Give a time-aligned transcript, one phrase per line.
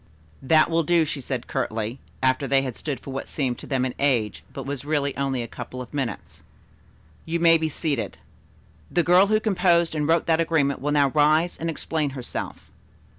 [0.41, 3.85] "That will do," she said curtly, after they had stood for what seemed to them
[3.85, 6.41] an age, but was really only a couple of minutes.
[7.23, 8.17] "You may be seated.
[8.89, 12.71] The girl who composed and wrote that agreement will now rise and explain herself."